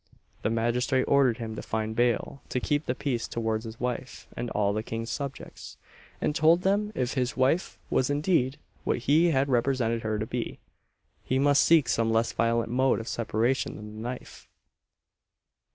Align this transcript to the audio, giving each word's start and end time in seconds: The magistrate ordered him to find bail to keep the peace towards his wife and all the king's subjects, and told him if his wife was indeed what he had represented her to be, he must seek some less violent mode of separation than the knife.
The 0.41 0.49
magistrate 0.49 1.03
ordered 1.07 1.37
him 1.37 1.55
to 1.55 1.61
find 1.61 1.95
bail 1.95 2.41
to 2.49 2.59
keep 2.59 2.87
the 2.87 2.95
peace 2.95 3.27
towards 3.27 3.65
his 3.65 3.79
wife 3.79 4.27
and 4.35 4.49
all 4.49 4.73
the 4.73 4.81
king's 4.81 5.11
subjects, 5.11 5.77
and 6.19 6.33
told 6.33 6.63
him 6.65 6.91
if 6.95 7.13
his 7.13 7.37
wife 7.37 7.77
was 7.91 8.09
indeed 8.09 8.57
what 8.83 8.97
he 9.05 9.27
had 9.29 9.47
represented 9.47 10.01
her 10.01 10.17
to 10.17 10.25
be, 10.25 10.57
he 11.23 11.37
must 11.37 11.63
seek 11.63 11.87
some 11.87 12.11
less 12.11 12.31
violent 12.31 12.71
mode 12.71 12.99
of 12.99 13.07
separation 13.07 13.75
than 13.75 13.93
the 13.95 14.01
knife. 14.01 14.49